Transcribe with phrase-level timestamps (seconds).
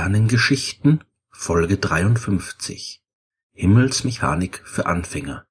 [0.00, 3.02] Sternengeschichten Folge 53
[3.52, 5.44] Himmelsmechanik für Anfänger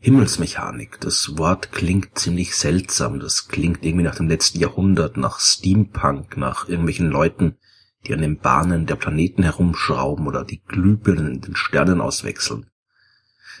[0.00, 6.36] Himmelsmechanik, das Wort klingt ziemlich seltsam, das klingt irgendwie nach dem letzten Jahrhundert, nach Steampunk,
[6.36, 7.58] nach irgendwelchen Leuten,
[8.04, 12.68] die an den Bahnen der Planeten herumschrauben oder die Glühbirnen in den Sternen auswechseln.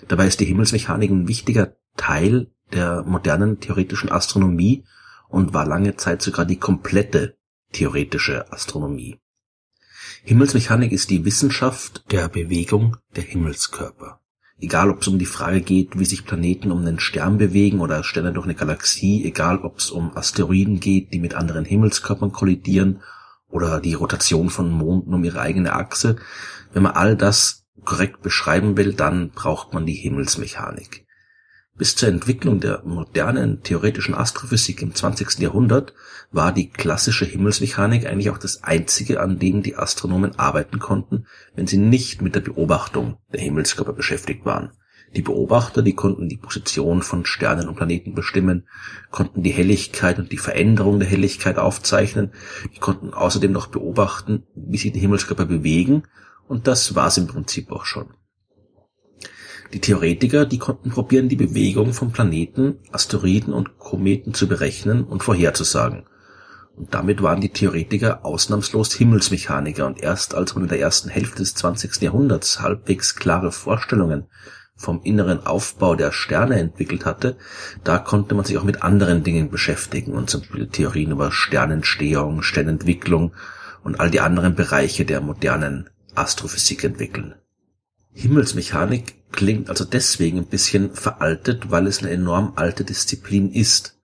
[0.08, 4.84] Dabei ist die Himmelsmechanik ein wichtiger Teil der modernen theoretischen Astronomie
[5.28, 7.38] und war lange Zeit sogar die komplette
[7.70, 9.20] theoretische Astronomie.
[10.28, 14.18] Himmelsmechanik ist die Wissenschaft der Bewegung der Himmelskörper.
[14.58, 18.02] Egal, ob es um die Frage geht, wie sich Planeten um einen Stern bewegen oder
[18.02, 23.02] Sterne durch eine Galaxie, egal, ob es um Asteroiden geht, die mit anderen Himmelskörpern kollidieren
[23.48, 26.16] oder die Rotation von Monden um ihre eigene Achse.
[26.72, 31.05] Wenn man all das korrekt beschreiben will, dann braucht man die Himmelsmechanik.
[31.78, 35.40] Bis zur Entwicklung der modernen theoretischen Astrophysik im 20.
[35.40, 35.92] Jahrhundert
[36.32, 41.66] war die klassische Himmelsmechanik eigentlich auch das einzige, an dem die Astronomen arbeiten konnten, wenn
[41.66, 44.70] sie nicht mit der Beobachtung der Himmelskörper beschäftigt waren.
[45.14, 48.66] Die Beobachter, die konnten die Position von Sternen und Planeten bestimmen,
[49.10, 52.32] konnten die Helligkeit und die Veränderung der Helligkeit aufzeichnen,
[52.74, 56.04] die konnten außerdem noch beobachten, wie sich die Himmelskörper bewegen,
[56.48, 58.08] und das war's im Prinzip auch schon.
[59.72, 65.22] Die Theoretiker, die konnten probieren, die Bewegung von Planeten, Asteroiden und Kometen zu berechnen und
[65.22, 66.04] vorherzusagen.
[66.76, 71.38] Und damit waren die Theoretiker ausnahmslos Himmelsmechaniker und erst als man in der ersten Hälfte
[71.38, 72.02] des 20.
[72.02, 74.26] Jahrhunderts halbwegs klare Vorstellungen
[74.76, 77.36] vom inneren Aufbau der Sterne entwickelt hatte,
[77.82, 82.42] da konnte man sich auch mit anderen Dingen beschäftigen und zum Beispiel Theorien über Sternentstehung,
[82.42, 83.32] Sternentwicklung
[83.82, 87.34] und all die anderen Bereiche der modernen Astrophysik entwickeln.
[88.16, 94.00] Himmelsmechanik klingt also deswegen ein bisschen veraltet, weil es eine enorm alte Disziplin ist.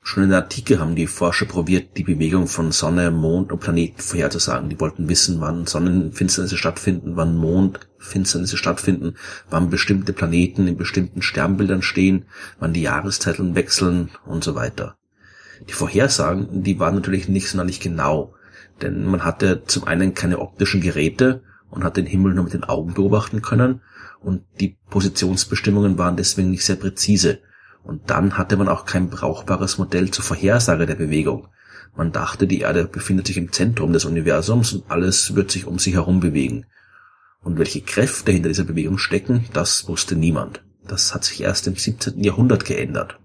[0.00, 4.00] Schon in der Antike haben die Forscher probiert, die Bewegung von Sonne, Mond und Planeten
[4.00, 4.68] vorherzusagen.
[4.68, 9.16] Die wollten wissen, wann Sonnenfinsternisse stattfinden, wann Mondfinsternisse stattfinden,
[9.50, 12.26] wann bestimmte Planeten in bestimmten Sternbildern stehen,
[12.60, 14.96] wann die Jahreszeiten wechseln und so weiter.
[15.68, 18.34] Die Vorhersagen, die waren natürlich nicht sonderlich genau,
[18.80, 21.42] denn man hatte zum einen keine optischen Geräte
[21.72, 23.80] und hat den Himmel nur mit den Augen beobachten können
[24.20, 27.40] und die Positionsbestimmungen waren deswegen nicht sehr präzise.
[27.82, 31.48] Und dann hatte man auch kein brauchbares Modell zur Vorhersage der Bewegung.
[31.96, 35.78] Man dachte, die Erde befindet sich im Zentrum des Universums und alles wird sich um
[35.78, 36.66] sie herum bewegen.
[37.42, 40.62] Und welche Kräfte hinter dieser Bewegung stecken, das wusste niemand.
[40.86, 42.22] Das hat sich erst im 17.
[42.22, 43.18] Jahrhundert geändert.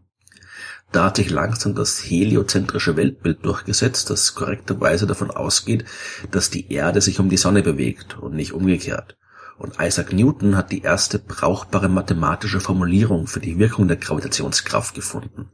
[0.92, 5.86] Da hat sich langsam das heliozentrische Weltbild durchgesetzt, das korrekterweise davon ausgeht,
[6.32, 9.18] dass die Erde sich um die Sonne bewegt und nicht umgekehrt.
[9.58, 15.50] Und Isaac Newton hat die erste brauchbare mathematische Formulierung für die Wirkung der Gravitationskraft gefunden.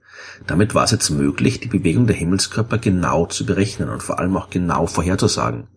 [0.46, 4.36] Damit war es jetzt möglich, die Bewegung der Himmelskörper genau zu berechnen und vor allem
[4.36, 5.68] auch genau vorherzusagen.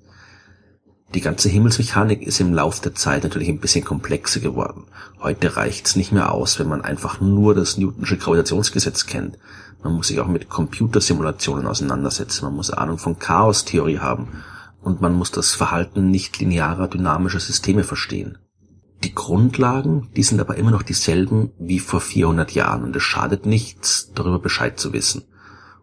[1.14, 4.84] Die ganze Himmelsmechanik ist im Lauf der Zeit natürlich ein bisschen komplexer geworden.
[5.20, 9.38] Heute reicht's nicht mehr aus, wenn man einfach nur das Newtonsche Gravitationsgesetz kennt.
[9.82, 14.42] Man muss sich auch mit Computersimulationen auseinandersetzen, man muss Ahnung von Chaostheorie haben
[14.82, 18.38] und man muss das Verhalten nicht linearer dynamischer Systeme verstehen.
[19.04, 23.46] Die Grundlagen, die sind aber immer noch dieselben wie vor 400 Jahren und es schadet
[23.46, 25.24] nichts, darüber Bescheid zu wissen.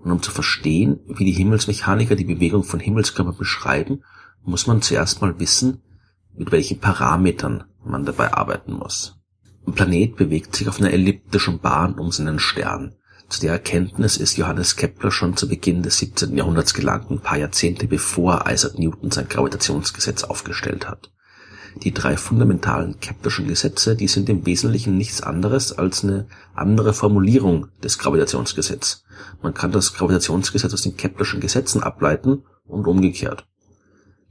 [0.04, 4.04] Und um zu verstehen, wie die Himmelsmechaniker die Bewegung von Himmelskörpern beschreiben,
[4.44, 5.81] muss man zuerst mal wissen,
[6.36, 9.20] mit welchen Parametern man dabei arbeiten muss.
[9.66, 12.96] Ein Planet bewegt sich auf einer elliptischen Bahn um seinen Stern.
[13.30, 16.36] Zu der Erkenntnis ist Johannes Kepler schon zu Beginn des 17.
[16.36, 21.12] Jahrhunderts gelangt, ein paar Jahrzehnte bevor Isaac Newton sein Gravitationsgesetz aufgestellt hat.
[21.81, 27.68] Die drei fundamentalen Keplerschen Gesetze, die sind im Wesentlichen nichts anderes als eine andere Formulierung
[27.84, 29.06] des Gravitationsgesetzes.
[29.42, 33.48] Man kann das Gravitationsgesetz aus den Keplerschen Gesetzen ableiten und umgekehrt.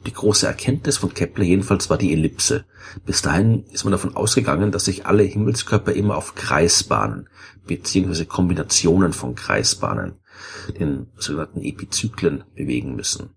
[0.06, 2.64] Die große Erkenntnis von Kepler jedenfalls war die Ellipse.
[3.06, 7.28] Bis dahin ist man davon ausgegangen, dass sich alle Himmelskörper immer auf Kreisbahnen
[7.66, 10.14] beziehungsweise Kombinationen von Kreisbahnen,
[10.78, 13.30] den sogenannten Epizyklen, bewegen müssen.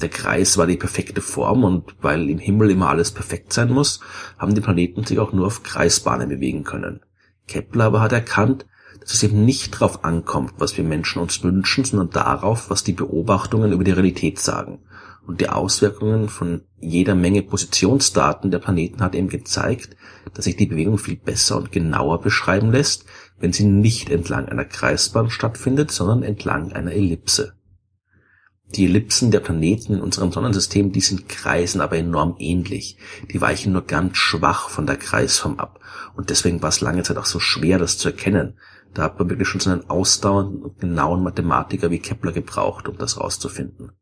[0.00, 4.00] Der Kreis war die perfekte Form und weil im Himmel immer alles perfekt sein muss,
[4.38, 7.00] haben die Planeten sich auch nur auf Kreisbahnen bewegen können.
[7.46, 8.66] Kepler aber hat erkannt,
[9.00, 12.92] dass es eben nicht darauf ankommt, was wir Menschen uns wünschen, sondern darauf, was die
[12.92, 14.80] Beobachtungen über die Realität sagen
[15.26, 19.96] und die Auswirkungen von jeder Menge Positionsdaten der Planeten hat eben gezeigt,
[20.34, 23.06] dass sich die Bewegung viel besser und genauer beschreiben lässt,
[23.38, 27.54] wenn sie nicht entlang einer Kreisbahn stattfindet, sondern entlang einer Ellipse.
[28.74, 32.98] Die Ellipsen der Planeten in unserem Sonnensystem, die sind Kreisen aber enorm ähnlich.
[33.32, 35.80] Die weichen nur ganz schwach von der Kreisform ab.
[36.16, 38.58] Und deswegen war es lange Zeit auch so schwer, das zu erkennen.
[38.92, 42.98] Da hat man wirklich schon so einen ausdauernden und genauen Mathematiker wie Kepler gebraucht, um
[42.98, 43.92] das rauszufinden.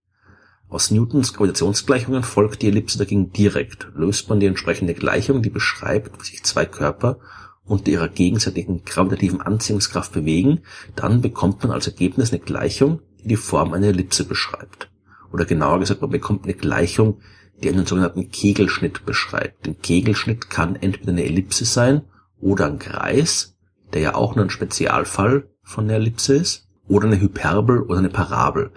[0.69, 3.88] Aus Newtons Gravitationsgleichungen folgt die Ellipse dagegen direkt.
[3.94, 7.19] Löst man die entsprechende Gleichung, die beschreibt, wie sich zwei Körper
[7.64, 10.61] unter ihrer gegenseitigen gravitativen Anziehungskraft bewegen,
[10.96, 14.90] dann bekommt man als Ergebnis eine Gleichung, die die Form einer Ellipse beschreibt.
[15.32, 17.20] Oder genauer gesagt, man bekommt eine Gleichung,
[17.62, 19.66] die einen sogenannten Kegelschnitt beschreibt.
[19.66, 22.02] Ein Kegelschnitt kann entweder eine Ellipse sein
[22.40, 23.56] oder ein Kreis,
[23.93, 28.11] der ja auch nur ein Spezialfall von der Ellipse ist, oder eine Hyperbel oder eine
[28.11, 28.70] Parabel.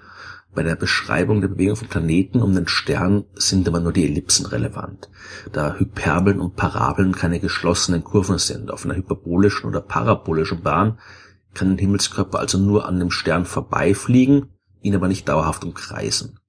[0.53, 4.45] Bei der Beschreibung der Bewegung von Planeten um den Stern sind aber nur die Ellipsen
[4.47, 5.09] relevant,
[5.51, 8.71] da Hyperbeln und Parabeln keine geschlossenen Kurven sind.
[8.71, 10.99] Auf einer hyperbolischen oder parabolischen Bahn
[11.53, 14.49] kann ein Himmelskörper also nur an dem Stern vorbeifliegen,
[14.81, 16.39] ihn aber nicht dauerhaft umkreisen.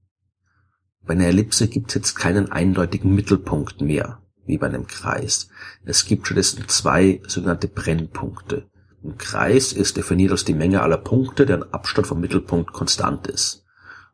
[1.05, 5.49] Bei einer Ellipse gibt es jetzt keinen eindeutigen Mittelpunkt mehr, wie bei einem Kreis.
[5.85, 8.69] Es gibt stattdessen zwei sogenannte Brennpunkte.
[9.03, 13.65] Ein Kreis ist definiert als die Menge aller Punkte, deren Abstand vom Mittelpunkt konstant ist.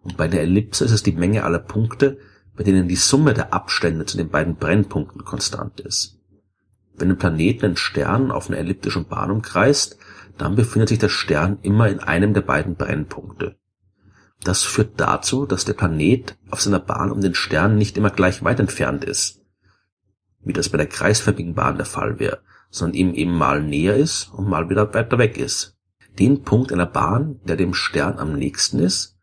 [0.05, 2.19] Und bei der Ellipse ist es die Menge aller Punkte,
[2.57, 6.21] bei denen die Summe der Abstände zu den beiden Brennpunkten konstant ist.
[6.97, 9.99] Wenn ein Planet einen Stern auf einer elliptischen Bahn umkreist,
[10.39, 13.57] dann befindet sich der Stern immer in einem der beiden Brennpunkte.
[14.45, 18.45] Das führt dazu, dass der Planet auf seiner Bahn um den Stern nicht immer gleich
[18.45, 19.41] weit entfernt ist,
[20.41, 22.41] wie das bei der kreisförmigen Bahn der Fall wäre,
[22.71, 25.77] sondern ihm eben mal näher ist und mal wieder weiter weg ist.
[26.19, 29.14] Den Punkt einer Bahn, der dem Stern am nächsten ist,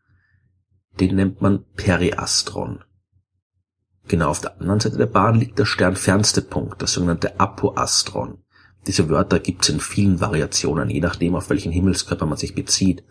[1.00, 2.84] den nennt man Periastron.
[4.08, 8.38] Genau auf der anderen Seite der Bahn liegt der sternfernste Punkt, das sogenannte Apoastron.
[8.86, 13.04] Diese Wörter gibt es in vielen Variationen, je nachdem, auf welchen Himmelskörper man sich bezieht.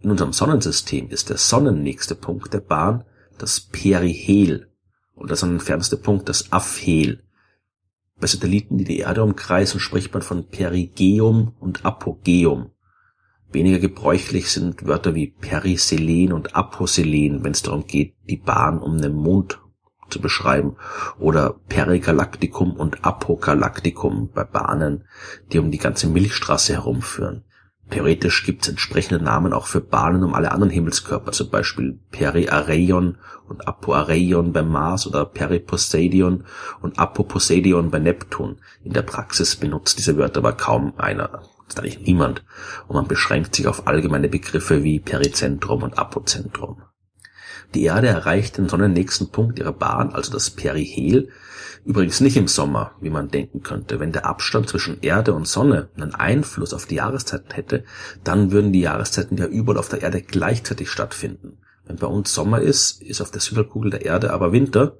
[0.00, 3.04] In unserem Sonnensystem ist der sonnennächste Punkt der Bahn
[3.38, 4.70] das Perihel
[5.14, 7.22] und der sonnenfernste Punkt das Aphel.
[8.18, 12.70] Bei Satelliten, die die Erde umkreisen, spricht man von Perigeum und Apogeum.
[13.52, 19.00] Weniger gebräuchlich sind Wörter wie Periselen und Aposelen, wenn es darum geht, die Bahn um
[19.00, 19.60] den Mond
[20.08, 20.76] zu beschreiben,
[21.18, 25.04] oder Perigalaktikum und Apogalaktikum bei Bahnen,
[25.52, 27.44] die um die ganze Milchstraße herumführen.
[27.90, 33.18] Theoretisch gibt es entsprechende Namen auch für Bahnen um alle anderen Himmelskörper, zum Beispiel Periareion
[33.48, 36.44] und Apoareion beim Mars oder Periposeidion
[36.80, 38.60] und Apoposeidion bei Neptun.
[38.82, 42.44] In der Praxis benutzt diese Wörter aber kaum einer, ist eigentlich niemand,
[42.88, 46.82] und man beschränkt sich auf allgemeine Begriffe wie Perizentrum und Apozentrum.
[47.74, 51.30] Die Erde erreicht den sonnennächsten Punkt ihrer Bahn, also das Perihel,
[51.84, 53.98] Übrigens nicht im Sommer, wie man denken könnte.
[53.98, 57.84] Wenn der Abstand zwischen Erde und Sonne einen Einfluss auf die Jahreszeiten hätte,
[58.22, 61.58] dann würden die Jahreszeiten ja überall auf der Erde gleichzeitig stattfinden.
[61.84, 64.96] Wenn bei uns Sommer ist, ist auf der Südhalbkugel der Erde aber Winter,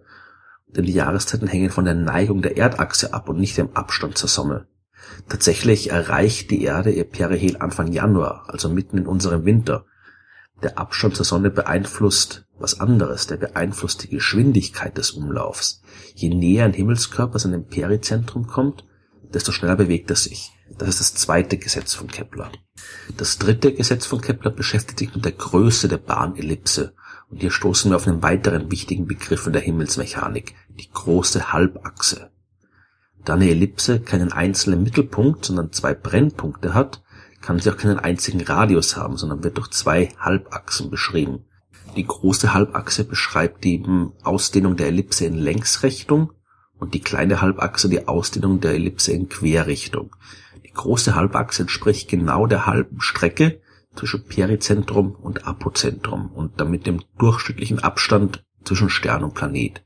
[0.66, 4.28] denn die Jahreszeiten hängen von der Neigung der Erdachse ab und nicht dem Abstand zur
[4.28, 4.66] Sonne.
[5.28, 9.86] Tatsächlich erreicht die Erde ihr Perihel Anfang Januar, also mitten in unserem Winter.
[10.62, 15.82] Der Abstand zur Sonne beeinflusst was anderes, der beeinflusst die Geschwindigkeit des Umlaufs.
[16.14, 18.84] Je näher ein Himmelskörper seinem Perizentrum kommt,
[19.34, 20.52] desto schneller bewegt er sich.
[20.78, 22.50] Das ist das zweite Gesetz von Kepler.
[23.16, 26.94] Das dritte Gesetz von Kepler beschäftigt sich mit der Größe der Bahnellipse.
[27.28, 32.31] Und hier stoßen wir auf einen weiteren wichtigen Begriff in der Himmelsmechanik, die große Halbachse.
[33.24, 37.02] Da eine Ellipse keinen einzelnen Mittelpunkt, sondern zwei Brennpunkte hat,
[37.40, 41.44] kann sie auch keinen einzigen Radius haben, sondern wird durch zwei Halbachsen beschrieben.
[41.96, 43.84] Die große Halbachse beschreibt die
[44.22, 46.32] Ausdehnung der Ellipse in Längsrichtung
[46.78, 50.16] und die kleine Halbachse die Ausdehnung der Ellipse in Querrichtung.
[50.64, 53.60] Die große Halbachse entspricht genau der halben Strecke
[53.94, 59.82] zwischen Perizentrum und Apozentrum und damit dem durchschnittlichen Abstand zwischen Stern und Planet.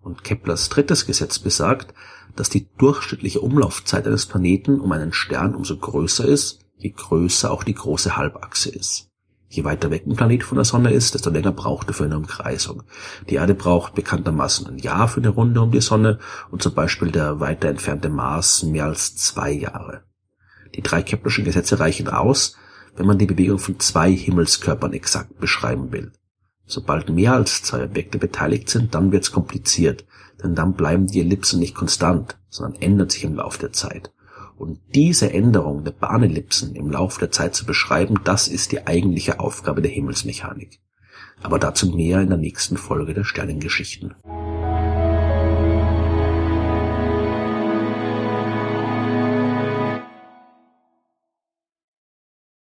[0.00, 1.94] Und Keplers drittes Gesetz besagt,
[2.36, 7.64] dass die durchschnittliche Umlaufzeit eines Planeten um einen Stern umso größer ist, je größer auch
[7.64, 9.10] die große Halbachse ist.
[9.52, 12.16] Je weiter weg ein Planet von der Sonne ist, desto länger braucht er für eine
[12.16, 12.84] Umkreisung.
[13.28, 16.20] Die Erde braucht bekanntermaßen ein Jahr für eine Runde um die Sonne
[16.52, 20.04] und zum Beispiel der weiter entfernte Mars mehr als zwei Jahre.
[20.76, 22.56] Die drei Keplerschen Gesetze reichen aus,
[22.94, 26.12] wenn man die Bewegung von zwei Himmelskörpern exakt beschreiben will.
[26.70, 30.04] Sobald mehr als zwei Objekte beteiligt sind, dann wird's kompliziert,
[30.40, 34.12] denn dann bleiben die Ellipsen nicht konstant, sondern ändern sich im Laufe der Zeit.
[34.56, 39.40] Und diese Änderung der Bahnellipsen im Laufe der Zeit zu beschreiben, das ist die eigentliche
[39.40, 40.78] Aufgabe der Himmelsmechanik.
[41.42, 44.14] Aber dazu mehr in der nächsten Folge der Sternengeschichten.